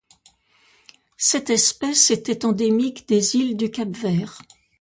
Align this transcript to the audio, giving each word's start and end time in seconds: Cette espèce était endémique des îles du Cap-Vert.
Cette 1.19 1.51
espèce 1.51 2.09
était 2.09 2.43
endémique 2.43 3.07
des 3.07 3.35
îles 3.35 3.55
du 3.55 3.69
Cap-Vert. 3.69 4.41